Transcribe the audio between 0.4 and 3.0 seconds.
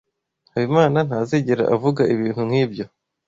Habimana ntazigera avuga ibintu nkibyo.